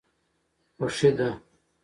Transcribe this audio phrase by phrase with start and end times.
[0.75, 1.29] خوښي ده.